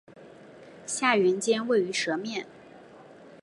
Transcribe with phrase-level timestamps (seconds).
[0.87, 2.47] 下原尖位于舌面。